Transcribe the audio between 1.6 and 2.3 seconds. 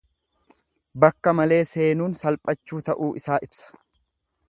seenuun